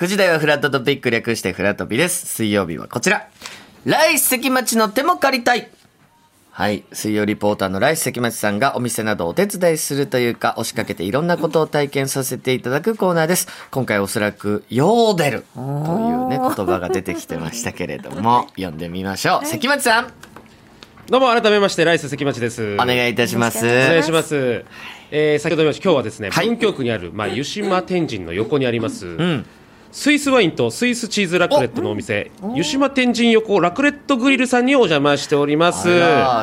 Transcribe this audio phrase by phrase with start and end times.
[0.00, 2.26] 9時台はフラットトピック略してフラトピです。
[2.26, 3.28] 水曜日はこちら。
[3.84, 5.68] 来関町の手も借りたい。
[6.50, 6.84] はい。
[6.90, 13.46] 水曜リポーターの来関町さんがお店などお手伝いするというか、押しかけていろんなことを体験させていただくコーナーです。
[13.70, 15.62] 今回おそらく、ヨーデルとい
[16.14, 19.46] うね、言葉が出てきてましたけれども、読んでみましょう。
[19.46, 20.12] 関町さん。
[21.10, 22.72] どうも改めまして、ライス関町です。
[22.76, 23.66] お願いいたします。
[23.66, 24.64] お願いします。
[25.10, 29.46] えー、先ほど言いました、今日はですね、はい、文京区にある、まあ、湯島天神の横にあります、うん
[29.92, 35.88] スイスワインとスイスチーズラクレットのお店湯島天神横ラクレットグリルさんにお邪魔しております。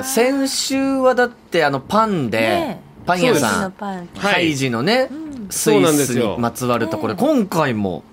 [0.04, 3.72] 先週はだってあのパンで、ね、パン屋さん
[4.18, 5.10] ハイジのね、
[5.50, 8.04] スイスにまつわるところ、今回も。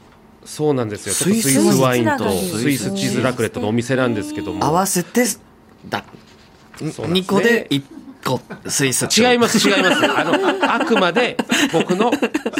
[0.44, 1.14] そうなんですよ。
[1.14, 1.80] スイス。
[1.80, 4.64] ワインとスイスチーズラクレットのお店なんですけども。
[4.64, 5.24] 合わせて
[5.88, 6.04] だ。
[6.78, 7.82] 2個で1
[8.24, 11.36] 個スイス違います違いますあのあくまで
[11.72, 12.10] 僕の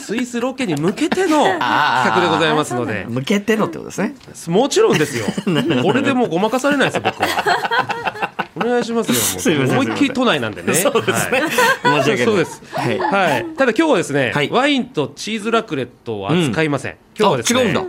[0.01, 4.15] スイスロケに向けての企画でございますので向けてのってことですね
[4.49, 5.27] もちろんですよ
[5.83, 9.59] これでもうごまかされないですよ僕はお願いしますよ。
[9.59, 10.75] もう思いっきり都内なんでね。
[10.79, 11.43] そうですね。
[11.83, 12.19] 申し訳ない。
[12.19, 12.63] そうです。
[12.73, 12.99] はい。
[13.01, 13.47] はい。
[13.57, 16.97] ただ今日はですね、ワインとチーズラクレットを扱いません。
[17.19, 17.61] 今日はですね。
[17.63, 17.85] 違うんだ。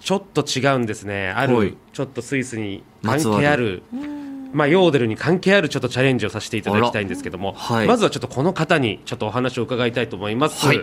[0.00, 1.32] ちょっと違うんですね。
[1.34, 3.82] ある、ちょっとスイスに関係ある。
[4.54, 10.64] まあ、ヨーデルに関係あるちょっとチャレンジをさせていただきたいんですけども、はい、まずはちょっとこの方にちょっとお話を伺いたいと思います。
[10.64, 10.80] はい、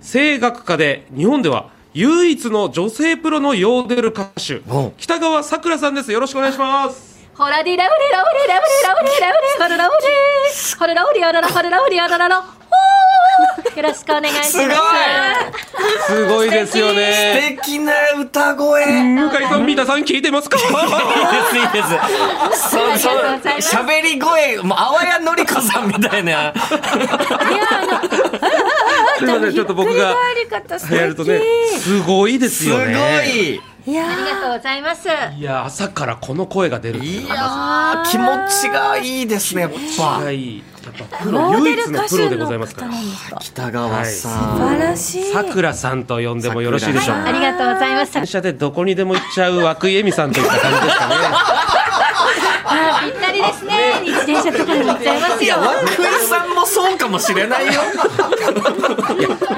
[0.00, 4.60] 声楽家で日本では唯一の女性プロのヨーデル歌手、
[4.98, 6.10] 北川さくらさんです。
[6.10, 7.14] よろしくお願いします。
[7.36, 10.06] ホラディラウリラウリラウリラウリラウリホララウリ
[10.78, 12.44] ホララウリアララホララウリアラララ
[13.76, 14.56] よろしくお願いします。
[16.06, 17.56] すごいですよね。
[17.58, 18.86] 素敵な歌声。
[19.02, 20.56] 向井さん、皆さん聞いてますか？
[20.58, 20.70] いいで
[21.50, 22.70] すいいです。
[22.70, 23.16] そうそう
[23.82, 26.30] 喋り声、もうあわやのりこさんみたいな。
[26.30, 26.54] いやあ
[27.86, 28.00] の。
[29.18, 30.14] すみません、ちょっと僕が
[30.90, 31.40] やるとね、
[31.78, 32.94] すごいですよね。
[32.94, 33.60] すごい。
[33.86, 35.08] いやありがとうございます。
[35.36, 40.30] いや朝からこの声が出るいや気持ちがいいですねやっぱ。
[40.30, 40.62] いい。
[40.84, 42.90] やっぱプロ唯一のプロでございますから。
[43.40, 44.12] 北川さん。
[44.12, 45.24] 素晴らしい。
[45.32, 47.24] さくらさんと呼んでもよろしいでしょうか？
[47.26, 48.12] ありがとうございます。
[48.14, 51.14] 電車でどこにでも行っちゃう涌井恵美さんといった感じですかね。
[52.66, 54.00] あぴったりですね。
[54.04, 55.56] 自転車とかに行っちゃいますよ。
[55.56, 57.72] 涌井さんもそうかもしれないよ。
[57.72, 57.82] いや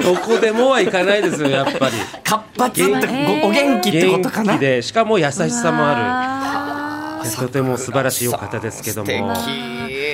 [0.01, 1.95] どこでもは行かないですよやっぱり。
[2.23, 4.57] 活発ってお元気ってことかな。
[4.57, 7.27] でしかも優しさもある。
[7.35, 9.33] とても素晴らしいお方ですけども。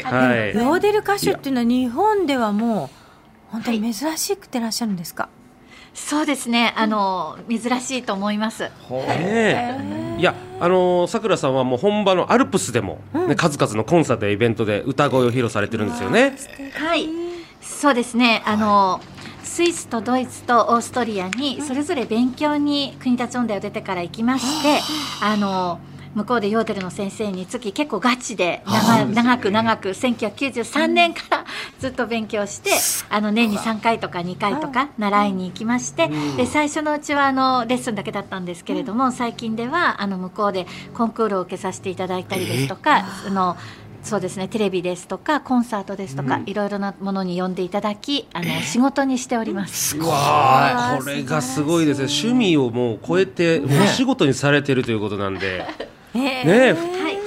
[0.02, 2.90] はい、ヨーデル歌手っていうのは日本ではも
[3.50, 5.30] う本当に珍しくてらっしゃるんですか、
[5.94, 6.74] そうですね。
[6.76, 8.72] あの珍しいと思います。
[10.18, 16.36] いや、あのさくらさんはもう本場のアルプスでも、ね、うん、数々のコンサートやイベントで歌声を披露されてるんですよね。
[16.74, 17.10] はい。
[17.62, 18.42] そうですね。
[18.46, 19.02] あの、は
[19.44, 24.80] い、スイスとドイツとオーストリアにそれぞれ勉強に国立音大を出てから行きまして、
[25.22, 25.80] あの。
[26.16, 31.46] 向こうでヨーデルの先生につき結構ガチで長長く長く1993年から
[31.79, 32.72] ずっと勉強して
[33.09, 43.57] あの年に3回とか2回とか習いに行きましてで最初のうちはあのレッスンだけだったんですけれども最近ではあの向こうでコンクールを受けさせていただいたりですとかあの
[44.03, 49.91] そうですねテレビですとかコンサートですとか、いろいろなものに呼んでいただきあの、仕事にしております。
[49.91, 50.09] すごい。
[50.09, 52.07] これがすごいですね。
[52.07, 55.66] 趣味をもう超えて、もうお仕事にされてるということなんで。
[56.13, 56.75] ね、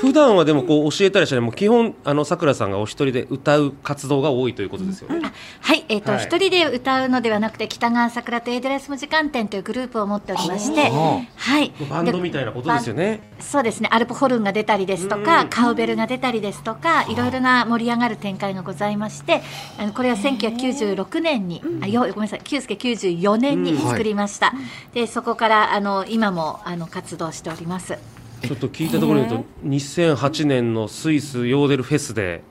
[0.00, 1.40] 普段はでもこう教えたりしない。
[1.40, 5.32] もう基本あのさくらさんがお一人で歌う活動が多いということですよね。
[5.60, 13.20] はい、えっ、ー、と一、はい、人で歌うのではなくて北川桜とエイデラスム時間展というグループを持っておりまして、はい、バンドみたいなことですよね。
[13.40, 13.88] そうですね。
[13.90, 19.42] アルプホルンが出たりですとか、カウベルが出たりですとか、いろいろな盛り上がる展開がございまして、
[19.78, 24.52] あのこれは1996年に、あよごめんなさい、994年に作りました。
[24.94, 28.15] でそこからあの今もあの活動しております。
[28.42, 32.42] ちょっと聞いたところによると2008年のスイスヨーデルフェスで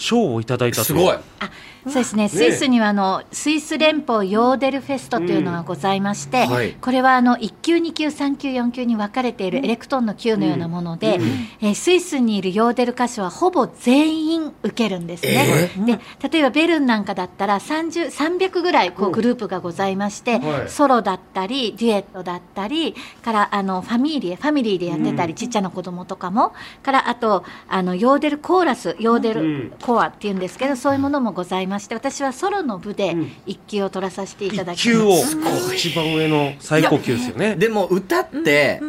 [0.00, 1.16] 賞をいただいたすごい。
[1.40, 1.50] あ
[1.84, 6.72] そうですね、スイスにはあのスイス連邦ヨーデルフェストというのがございまして、うんはい。
[6.72, 11.18] これはあの1級、2級、3級、4級に分かれているエレクトーンの級のようなもので、
[11.62, 15.70] えースイスにいるヨーデル歌手はほぼ全員受けるんですね。
[15.86, 15.98] で
[16.28, 20.68] 例えばベルンなんかだったら30 300ぐらいこうグループがございまして、はい。
[20.68, 26.52] ソロだったりデュエットだったりからあのファミリーファミリーでやってたり、ちっちゃな子供とかも
[26.82, 33.16] からあとあのヨーデルコーラスヨーデルコアっていうんですけど、そういうものもございまして私はソロの部で
[33.46, 35.36] 一級を取らさせていただ一きます。
[35.36, 35.74] 級を。
[35.74, 37.56] 一番上の最高級ですよね。
[37.56, 38.80] でも歌って、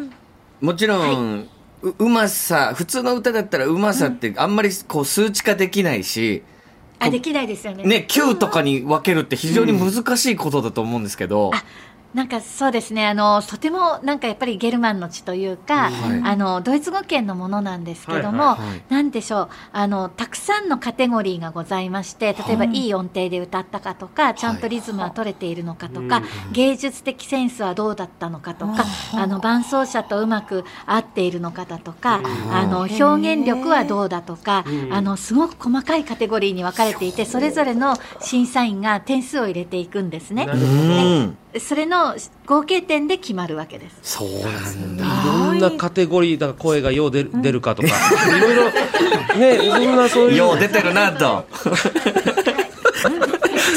[0.59, 1.47] もちろん、
[1.81, 6.43] ううまさ普通の歌だったらうまさってあんまりこう数値化できないし、
[6.99, 7.83] あできないですよね。
[7.83, 11.51] ね、級とかに分けるって非常に難しいことだと思うんですけど、
[12.13, 16.21] なんかそうですねあのとてもなんかやっぱりゲルマンの地というか、はい。
[16.23, 18.83] あのドイツ語圏のものなんですけども、はいはいはい。
[18.89, 22.81] なんでしょうあのたくさんのカテゴリーがございまして例えば、い。
[22.87, 26.21] い音程で歌ったかとかちゃんとリズムは取れているのかとか、
[26.51, 32.21] 芸術的センスはどうだったのかとか、あの伴奏者とうまく合っているのかだとか、
[32.51, 40.47] あの表現力はどうだとか、あのすごく細かいカテゴリーに分かれていてそれぞれの審査員が点数を入れていくんですね。
[41.59, 42.15] それの
[42.45, 43.97] 合計点で決まるわけです。
[44.01, 45.03] そうなんだ。
[45.03, 47.91] いろんなカテゴリーだ声がよう出る出るかとか、い
[48.41, 48.71] ろいろ。
[49.37, 50.37] ねいろんなそういう。
[50.37, 51.45] よう出てるなと。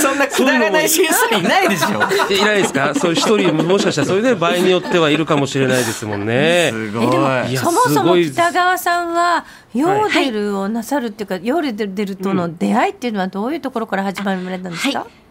[0.01, 1.89] そんなくだらない審査員いないでしょ。
[2.33, 2.95] いないですか？
[2.95, 6.71] そういう一人もしかしたらそれで場合によってはいるかもしれないですもんね。
[6.73, 7.03] すご
[7.49, 7.57] い。
[7.57, 15.24] そもそも北川さんはヨーデルをなさるっていうか、ヨーデルとの出会いっていうのはどういうところから始まられたんですか、はい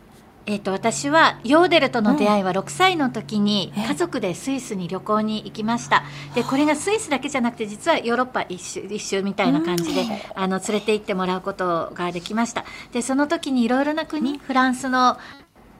[0.45, 6.03] えっと私はヨーデルとの出会いは6歳の時に家族でスイスに旅行に行きました。
[6.35, 10.03] でこれがスイスだけじゃなくて実はヨーロッパ一周一周みたいな感じで
[10.35, 12.65] あの連れて行ってもらうことができました。
[12.91, 15.17] でその時にいろいろな国フランスの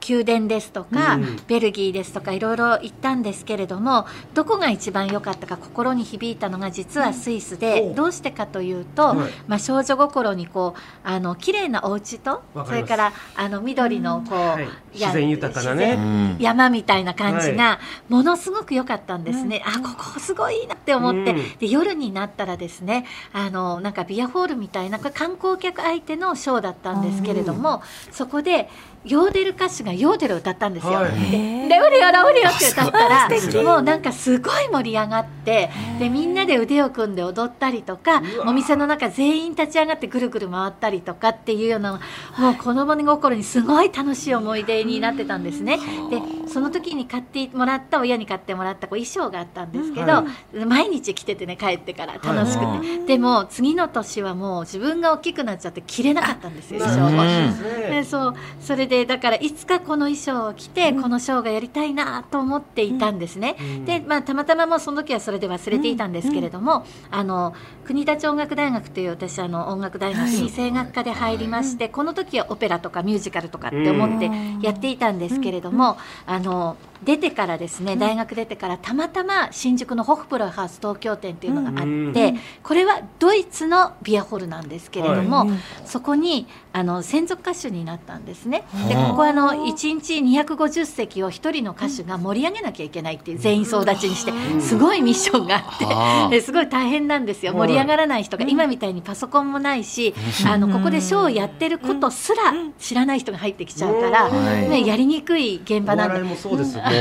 [0.06, 9.30] 宮殿ですとか、ベルギーですとかいろいろ行ったんですけれどもどこが一番良かったか心に響いたのが実はスイスで、どうしてかというと、はい。
[9.48, 14.64] まあ、少女心にこうあの綺麗なお家とそれからあの緑のこう、はい。
[15.00, 16.36] や自然豊かなね。
[16.38, 21.58] 山みたいな感じがものすごく良かったんですね、あここすごいなって思って、うん。
[21.58, 28.68] で夜になったらですねあのなんかビアホールみたいなこれ観光客相手のショーだったんですけれども、そこで
[29.04, 30.92] ヨーデル歌手がヨーデルを歌ったんですよ。
[30.92, 31.30] はい。
[31.30, 33.28] でレオリオラオリオって歌ったら
[33.62, 42.00] もうなんかすごい盛り上がってでみんなで腕を組んで踊ったりとかお店の中全員立ち上がってぐるぐる回ったりとかっていうような
[42.38, 45.78] もう子供心にすごい楽しい思い出になってたんですね。
[46.10, 50.24] でその時に買ってもらった親に買ってもらったこう衣装があったんですけど、
[50.66, 57.90] 毎日着ててね帰ってから楽しくて、でも次の年はもう自分が大きくなっちゃって着れなかったんですよ衣装を。
[57.90, 67.54] でそうそれでだからいつかこの衣装を着て、このショーがやりたいなと思っていたんですね、で、まあ、たまたまもうその時はそれで忘れていたんですけれども、あの
[67.84, 74.30] 国立音楽大学という私あの音楽大学に声楽科で入りまして、この時はオペラとかミュージカルとかって思って
[74.62, 85.46] やっていたんですけれども、あの出てからですね大学出てからたまたま新宿のホフプロハウス東京店っていうのがあって、これはドイツのビアホールなんですけれども、
[85.84, 88.64] そこにあの専属歌手になったんですね。
[88.88, 97.52] でここはあの1日250席を1人の歌手が盛り上げなきゃいけないっていう全員総立ちにしてすごいミッションがあってですごい大変なんですよ。
[97.52, 100.14] 盛り上がらない人が今みたいにパソコンもないし
[100.46, 104.68] あのここでショーをやってることすら知らない人が入ってきちゃうから、はい。
[104.68, 106.22] ね、やりにくい現場なんで。
[106.22, 106.82] もそうですよ。
[106.82, 106.92] もう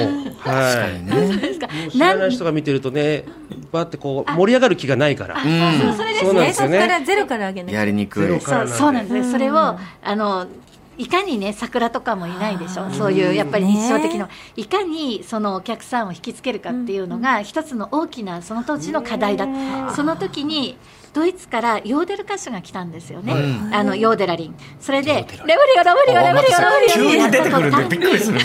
[0.50, 1.10] はい。
[1.10, 1.68] そうですか。
[1.68, 3.26] もう知らない人が見てるとね、
[3.72, 5.36] バってこう盛り上がる気がないから。
[5.36, 6.54] そうそれですね。
[6.54, 8.40] そこからゼロから上げないやりにくい。
[8.40, 9.80] そうそうなんです、それをあ
[10.16, 10.48] の
[10.98, 19.48] いかにね桜とかもいないでしょそういうやっぱり日常的な、いかにそのお客さんを引きつけるかっていうのが一つの大きなその土地の課題だ。
[19.96, 20.78] その時に
[21.14, 23.34] ドイツからヨーデル歌手が来たんですよね、
[23.72, 24.56] あのヨーデラリン。
[24.80, 28.40] それで「レブリオレブリオレブリオレブリオ」急に出てくるんでびっくりする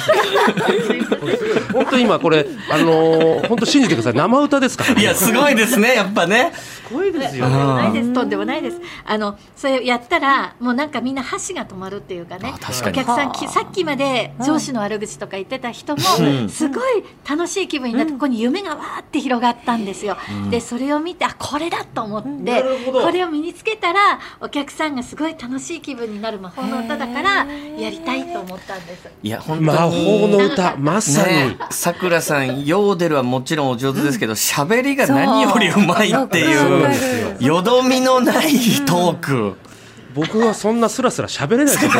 [1.72, 4.14] 本当今これあのー本当信じてください。
[4.14, 5.02] 生歌ですからね。
[5.02, 5.94] いやすごいですね。
[5.94, 6.52] やっぱね。
[6.54, 7.82] すごいですよとんでもね。
[7.82, 8.80] ないです、とんでもないです。
[9.04, 12.54] あの、それやったら、もうなんかみんな箸が止まるっていうかね。
[12.58, 12.90] かに。
[12.90, 16.02] お客さん、きさっきまで上司の悪口とか言ってた人も、
[16.48, 20.16] すごい楽しい気分になって、ここに夢がわーって広がったんですよ。
[20.50, 27.46] で、それを見て、あ、これだと思って、これを身につけたら、お客さんがすごい楽しい気分になる魔法の歌だから、
[27.78, 29.08] やりたいと思ったんです。
[29.22, 29.66] いや本当に。
[29.66, 30.76] 魔法の歌。
[30.78, 31.28] まさに。
[31.28, 38.52] ねさくらさんヨーデルはもちろんお上手ですけど喋、りが何よりうまいっていうよどみのない
[38.86, 39.54] トーク、
[40.14, 41.90] 僕はそんなスラスラ喋れないですよ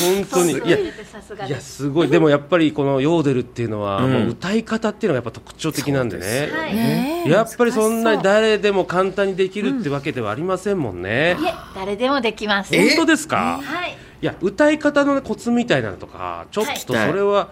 [0.00, 0.52] 本当に。
[0.52, 2.08] いやいやすごい。
[2.08, 7.24] でもやっぱりこのヨーデルっていうのは、もう歌い方っていうのがやっぱ特徴的なんでね。
[7.26, 12.74] やっぱりそんなに誰でも簡単にできるってわけではありませんもんね、いえ誰でもできます。
[12.74, 17.50] 本当ですか、はいいや歌い方のコツみたいなのとかちょっとそれは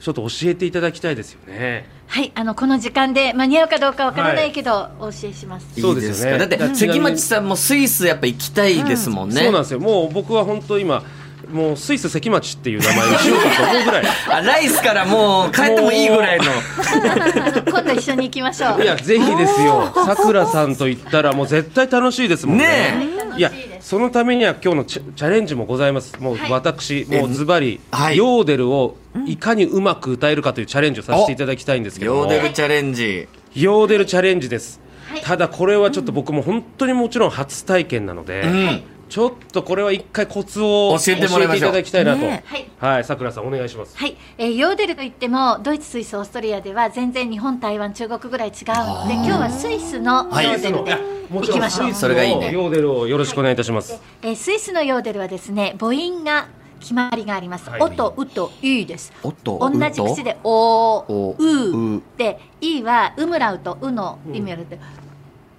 [0.00, 1.88] ちょっと教えていただきたいですよね。
[2.06, 5.80] はいあのこの時間で間に合うかどうかわからないけど、お教えします。
[5.80, 6.32] そうですよね。
[6.32, 9.80] いいかだってうん関町さんもスイスやっぱ行きたいですもんね、そうなんですよ。
[9.80, 11.02] もう僕は本当今
[11.50, 14.04] もうスイス関町っていう名前にしようかと思うぐらい。
[14.30, 16.44] あライスからもう帰ってもいいぐらいの。
[17.66, 18.82] 今度一緒に行きましょう。
[18.82, 19.92] いやぜひですよ。
[19.94, 22.66] さくらさんと言ったらもう絶対楽しいですもんね。
[22.66, 26.18] ねいやそのためには今日のチャチャレンジもございます。
[26.20, 26.50] もうはい。
[26.50, 28.16] 私、もうズバリ、はい。
[28.16, 32.20] ヨーデルをいかにうまく歌えるかというチャレンジをさせていただきたいんですけども。
[32.22, 33.28] ヨーデルチャレンジ。
[33.54, 35.20] ヨーデルチャレンジです、はい。
[35.22, 38.82] ただこれはちょっと僕も本当にもちろん初体験なので、ん
[39.14, 41.72] ちょっとこれは一回コツを教えてもらいましょう。
[41.72, 42.68] 教えていただきたいなと、ねはい。
[42.78, 43.96] はいさくらさんお願いします。
[43.96, 50.96] はい、えーヨーデルといってもドイツ、スイス、オーストリアでは全然日本、台湾、中国ぐらい違うので今日はスイスのヨーデルで
[51.30, 51.58] もちろん。
[51.58, 51.90] いきましょう。
[51.90, 52.46] スイスそれがいいね。
[52.46, 54.02] のヨーデルをよろしくお願いいたします。
[54.20, 56.48] えースイスのヨーデルはですね母音が
[56.80, 57.70] 決まりがあります。
[57.70, 57.80] はい。
[57.80, 59.12] おとうといです。
[59.22, 64.80] おと同じ口でおおううでいはウムラウとうの意味を言って、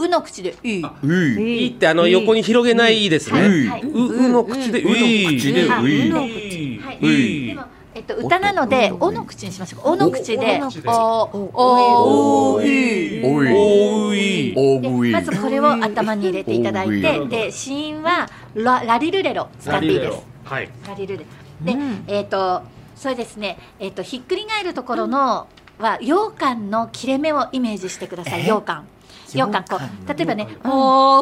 [0.05, 0.83] うの口でい。
[1.03, 1.63] うい。
[1.63, 1.67] い。
[1.67, 3.41] いってあの横に広げないいいですね。
[3.83, 4.95] ううの口でううの
[5.38, 6.09] 口でうい。
[6.09, 6.97] うのいはい。
[6.97, 7.47] い。
[7.47, 9.81] でもえっと歌なのでおの口にしましょう。
[9.91, 10.57] おの口で。
[10.59, 10.89] おの口で。
[10.89, 13.21] おおおい。
[13.24, 13.53] おい。
[13.53, 14.53] おうい
[14.88, 15.12] おい。
[15.12, 17.27] まずこれを頭に入れていただいおてい。
[17.29, 19.47] で子音はララリルレロ。
[19.59, 20.17] 使っていいです。
[20.43, 20.69] はい。
[20.88, 21.25] ラリルレ
[21.62, 22.63] で、えっ、と
[22.95, 23.57] それですね。
[23.79, 25.47] えっ、とひっくり返るところの
[25.79, 28.43] は羊羹の切れ目をイメージしてください。
[28.43, 28.85] 羊羹
[29.36, 31.22] 羊羹こう例えばね「おー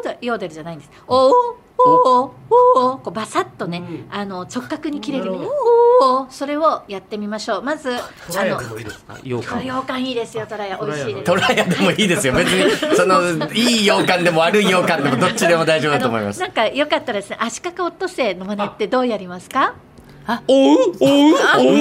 [0.00, 1.32] ー」とヨーデルじゃないんです「おー
[1.78, 7.62] おーおー」こうバサッとね、あの直角に切れるおーそれをやってみましょう。
[7.62, 7.94] まずあ
[8.44, 8.58] の
[9.22, 11.24] 羊羹いいですよトラヤ美味しいです。
[11.24, 12.34] トラヤでもいいですよ。
[12.34, 13.20] 別に その
[13.52, 16.40] いい羊羹でも悪い羊羹でもどっちでも大丈夫だと思います。
[16.40, 19.74] なんかよかったらですね足利オットセイの真似ってどうやりますか？
[20.48, 21.34] おうおう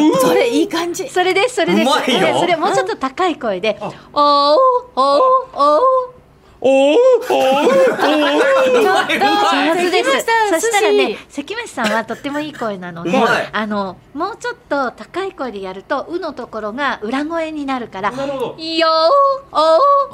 [0.10, 0.16] おう。
[0.20, 1.08] それいい感じ。
[1.10, 1.88] それですそれです。
[1.88, 2.20] うまいよ。
[2.20, 4.58] でそれもうちょっと高い声で「おーおー
[4.96, 6.21] おー
[6.64, 7.00] おうおう
[7.30, 18.92] おう上手です関町さんそしたらね寿関町さんはとってもいい声なのでうまいあのもうちょっと高い声でやると「う」のところが裏声になるから「なるほどよー
[19.52, 19.72] おー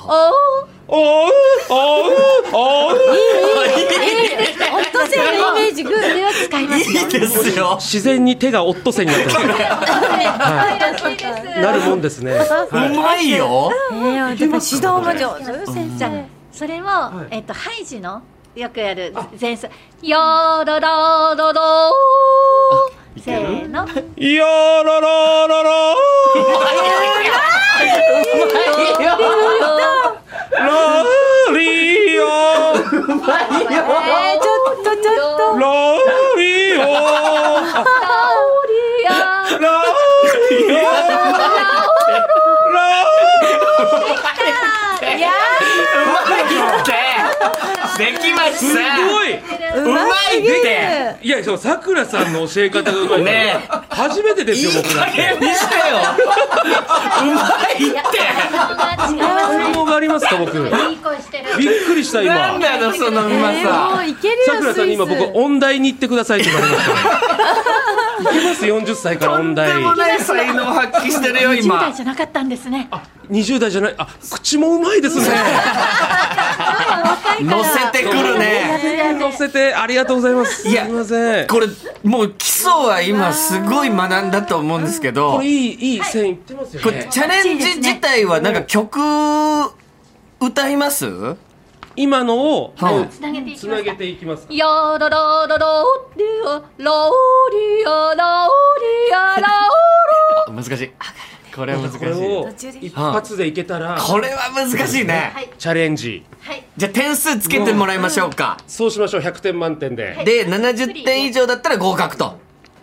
[0.08, 1.34] おーおう
[1.70, 2.12] おう
[2.54, 11.25] おうオットセイのイメージグそれを使いますよいいですよ自然に手がオットセイになってるはいらしいで
[11.56, 12.39] すなるもんですね
[12.72, 15.36] うまいよえー、でも指導も上
[15.66, 16.86] 手先じゃあ生それを、
[17.30, 18.24] えっとハイジの
[18.56, 19.68] よくやる前奏
[20.02, 23.88] 「よーろろろろー」せーの。
[24.18, 24.46] よ
[24.84, 25.70] らららら
[30.52, 31.04] ラ
[31.54, 32.24] リオ。
[32.24, 35.64] えー、ちょっとちょっとラ
[36.38, 36.42] リ
[36.74, 36.80] オ。
[36.80, 36.90] ラ
[38.68, 39.66] リオラ
[45.00, 45.26] いや
[45.94, 46.90] うまいって
[47.98, 49.30] 関町すごい。
[49.30, 51.16] ーうまいって。
[51.22, 53.24] いやそうさくらさんの教え方がうまい。
[53.24, 53.60] ね。
[53.62, 55.82] え初めてですよいい加僕だって減にしてよ。
[57.22, 58.18] うまいって。
[59.88, 61.46] がありますか僕びっいい声してる
[61.86, 63.98] くりしたなん今だよそのうまさ
[64.46, 67.00] さくらさんに今僕音大に行ってくださいって言われましたね
[68.20, 72.90] いけます40歳から音大とんでもない才能発揮してるよ10今代じゃなかったんですね
[73.30, 75.26] 20代じゃないあ口もうまいですね
[77.41, 79.15] 乗せてくるね。
[79.20, 80.63] 乗せてありがとうございます。
[80.63, 81.48] すいやみません。
[81.48, 81.67] これ
[82.03, 85.34] もう基礎は今すごい学んだと思うんですけど。
[85.34, 89.00] これいいいい線いってますよこれねチャレンジ自体はなんか曲
[90.39, 91.36] 歌います？
[92.00, 92.75] 今のを
[93.10, 93.96] つなげていきますか。
[93.96, 94.67] ていきますよ
[95.00, 95.84] ろろろろ
[96.15, 98.22] りおろりおろり
[100.48, 100.91] おろ難しい
[101.58, 102.50] これは難しこれいを
[102.82, 105.32] 一発でいけたらこれは難しいね。
[105.34, 106.24] はいチャレンジ。
[106.42, 106.64] はい。
[106.78, 108.58] じゃあ点数つけてもらいましょうか。
[108.68, 109.22] そうしましょう。
[109.22, 110.16] 100点満点で。
[110.24, 112.38] で70点以上だったら合格と。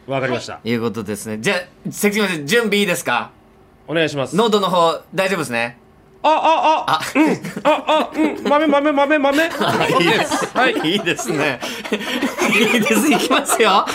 [0.09, 0.59] わかりました。
[0.65, 1.39] いうことですね。
[1.41, 1.59] じゃあ
[1.91, 3.31] 関町さん準備いいですか？
[3.87, 4.35] お願いします。
[4.35, 5.79] ノートの方大丈夫ですね？
[6.23, 7.01] あああ。
[7.15, 7.33] うん。
[7.65, 8.43] ああうん。
[8.43, 9.45] 豆豆豆豆。
[10.01, 10.47] いいです。
[10.57, 10.73] はい。
[10.93, 11.61] いいですね。
[12.73, 13.13] いいです。
[13.13, 13.87] いきますよ。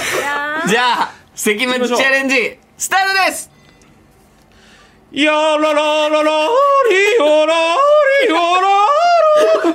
[0.68, 3.50] じゃあ、関町チャレンジ、スタートです
[5.12, 7.54] やららららりおら
[8.26, 8.70] りおら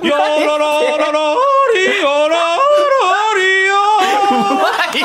[0.00, 1.34] よらららら
[1.74, 2.38] りよらら
[3.34, 3.74] りよ
[4.30, 5.02] うまいって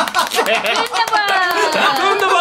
[1.74, 1.82] ガ
[2.14, 2.34] ンダバ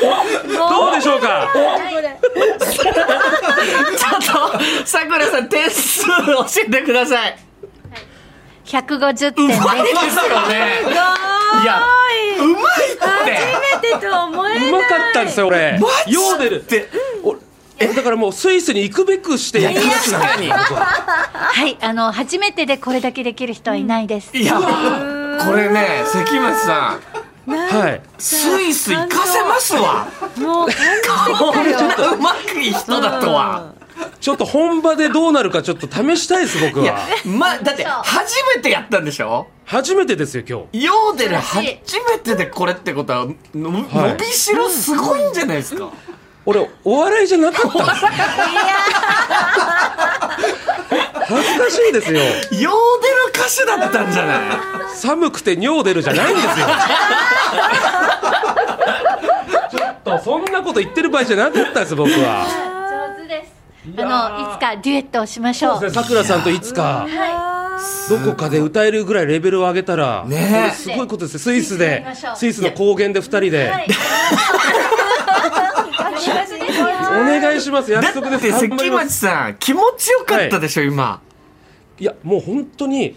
[0.00, 6.10] ーどうでしょうかちょっとさくらさん点数教
[6.66, 7.36] えてください
[8.64, 10.56] 150点ですうまいですよね
[11.62, 11.80] いや
[12.40, 13.57] うまいって
[13.92, 14.68] 初めてとは思えない。
[14.68, 15.78] うまかったんですよ俺。
[15.80, 16.88] マジヨーデルって。
[17.80, 20.48] えだからもうスイスに行くべくしてやってます確かに。
[20.50, 26.98] はいあの初めてでこれだけできる人はいないです、いやこれね関町さ
[27.46, 27.50] ん。
[27.50, 28.00] はい。
[28.18, 30.08] スイス行かせますわ。
[30.36, 33.72] もう感こんなうまくいい人だとは
[34.28, 39.46] ちょっと本場でどうなるかちょっと試したいです僕いやはまだって初めてやったんでしょ？
[39.64, 40.84] 初めてですよ今日。
[40.84, 41.62] ヨーデル初
[42.00, 45.90] めてでこれってことはの伸びしろすごいんじゃないですか、
[46.44, 48.10] 俺お笑いじゃなかったんですね
[51.26, 52.20] 恥ずかしいですよ。
[52.20, 52.72] ヨーデル
[53.34, 54.94] 歌手だったんじゃない？
[54.94, 56.66] 寒くて尿出るじゃないんですよ。
[59.78, 62.76] ちょっとそんなこと言ってる場合じゃなかったです僕は
[63.96, 65.90] あのいつかデュエットをしましょう。
[65.90, 67.06] さくらさんといつか
[68.08, 70.72] どこかで歌えるぐらいレベルを上げたら、ね。
[70.74, 72.04] すごいことですよスイスで
[72.34, 73.86] スイスの高原で二人で、はい。
[77.10, 77.90] お願いします。
[77.90, 78.50] 約束です。
[78.50, 81.20] だって関町さん気持ちよかったでしょ、今。
[81.98, 82.04] い。
[82.04, 83.16] やもう本当に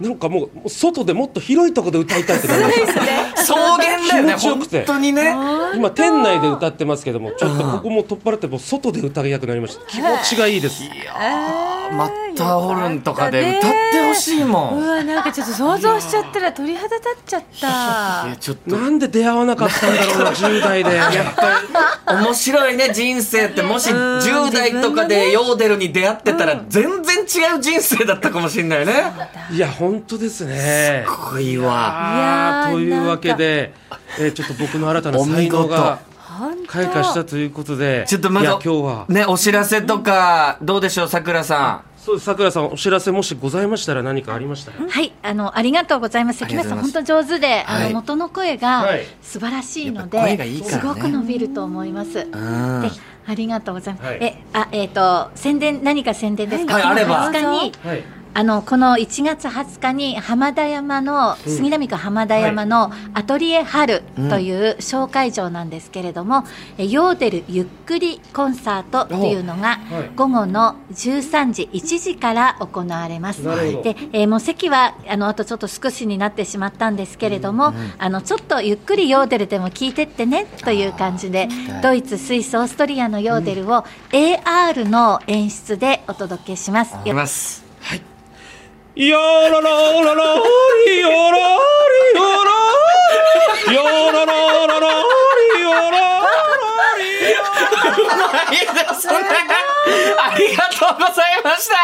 [0.00, 3.00] なんかもう外でもっと広いところで歌いたいってなりました。
[3.34, 3.78] 草原
[4.08, 5.34] だよね本当にね。
[5.74, 9.84] 今店内で歌ってますけどもちょっとここも取っ払ってもう外で歌いたくなりました。
[9.86, 10.84] 気持ちがいいです。
[11.90, 17.66] マッターホルンとかで歌ってほしいもん、うわなんかちょっと想像しちゃったら鳥肌立っちゃった。
[18.26, 18.76] いやちょっと。
[18.76, 20.94] なんで出会わなかったんだろうな10代で。
[20.94, 21.62] やっぱ
[22.12, 22.24] り。
[22.24, 23.62] 面白いね人生って。
[23.62, 28.92] もし10代とかでヨーデルに出会ってたら全然違う人生だったかもしれないよね。
[29.50, 31.04] いや本当ですね。
[31.06, 31.64] すごいわ。
[31.64, 33.72] いやーあーというわけで、
[34.18, 36.00] えーちょっと僕の新たな才能が
[36.66, 39.06] 開花したということでちょっとまだいや今日は。
[39.08, 44.70] ねお知らせとかどうでしょうさくらさそうですさくらさんお知らせもしございましたら何かありました？
[44.72, 46.38] らはい、あのありがとうございます。
[46.38, 47.88] 関町さん本当上手で、あはい。
[47.92, 49.04] の元の声がはい。
[49.20, 50.80] 素晴らしいので、やっぱ声がいいからね。
[50.80, 52.12] すごく伸びると思います。
[52.12, 52.88] ぜん。
[52.88, 54.06] ひありがとうございます。
[54.06, 54.18] はい。
[54.22, 56.74] え、あ、えっ、と宣伝何か宣伝ですか？
[56.74, 57.30] はいあれば。
[57.30, 57.72] 20日に。
[57.84, 58.02] はい
[58.38, 66.44] あのこの1月20日に浜田山の杉並区浜田山のアトリエ春という小会場なんですけれども、
[66.78, 70.10] えヨーデルゆっくりコンサートというのがはい。
[70.14, 73.42] 午後の13時1時から行われます。
[73.42, 81.48] で、えーもう席はあのあとちょっと少しになってしまったんですけれども、あのちょっとゆっくりヨーデルでも聞いてってねという感じで
[81.82, 86.94] ドイツ、スイス、オーストリアのヨーデルを AR の演出でお届けします。
[87.04, 87.67] います
[88.98, 90.24] よらららら
[90.84, 92.50] りよらりよら
[93.72, 94.34] よらら
[94.66, 94.88] らら
[95.54, 95.94] りよら
[96.98, 97.38] りよ
[98.50, 99.14] いいですね
[100.18, 101.74] ありがとうございました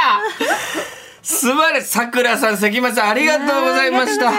[1.23, 4.33] 素晴らしいさくらさん関町さんありがとうございました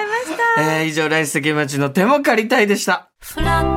[0.59, 3.74] えー以上来世関町の手も借りたいでしたフラッ